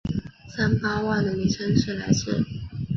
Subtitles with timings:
[0.57, 2.43] 三巴旺的名称是来至。